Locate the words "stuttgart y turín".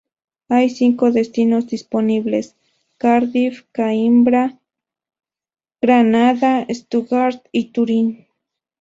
6.73-8.25